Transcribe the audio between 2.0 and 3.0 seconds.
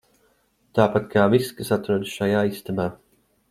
šajā istabā.